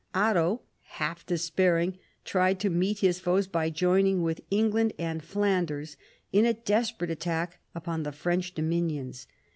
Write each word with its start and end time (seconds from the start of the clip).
Otto, 0.15 0.61
half 0.97 1.27
despairing, 1.27 1.99
tried 2.25 2.59
to 2.61 2.71
meet 2.71 3.01
his 3.01 3.19
foes 3.19 3.45
by 3.45 3.69
joining 3.69 4.23
with 4.23 4.41
England 4.49 4.93
and 4.97 5.23
Flanders 5.23 5.95
in 6.33 6.43
a 6.43 6.55
desperate 6.55 7.11
attack 7.11 7.59
upon 7.75 8.01
the 8.01 8.11
French 8.11 8.55
dominions. 8.55 9.27